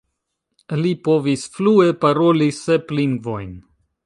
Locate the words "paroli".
2.07-2.49